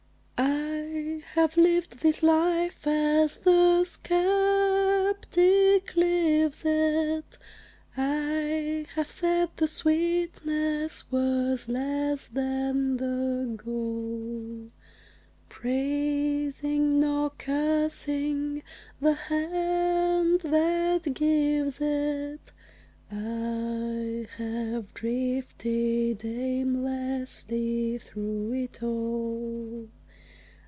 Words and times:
I 1.33 1.37
have 1.41 1.55
lived 1.57 1.99
this 2.01 2.21
life 2.21 2.85
as 2.85 3.37
the 3.37 3.83
skeptic 3.85 5.95
lives 5.95 6.63
it; 6.65 7.37
I 7.97 8.85
have 8.95 9.09
said 9.09 9.49
the 9.55 9.65
sweetness 9.67 11.09
was 11.09 11.67
less 11.69 12.27
than 12.27 12.97
the 12.97 13.53
gall; 13.63 14.69
Praising, 15.49 16.99
nor 16.99 17.29
cursing, 17.31 18.61
the 18.99 19.13
Hand 19.13 20.41
that 20.41 21.07
gives 21.13 21.79
it, 21.81 22.51
I 23.09 24.27
have 24.37 24.93
drifted 24.93 26.23
aimlessly 26.25 27.97
through 27.99 28.53
it 28.53 28.83
all. 28.83 29.89